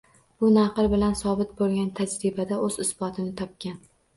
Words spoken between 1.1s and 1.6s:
sobit